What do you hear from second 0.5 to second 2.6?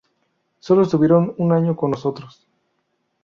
Solo estuvieron un año con nosotros.